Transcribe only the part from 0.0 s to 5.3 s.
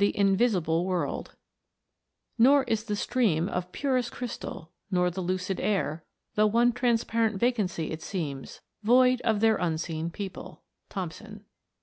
fufeifrh" Nor is the stream Of purest crystal, nor the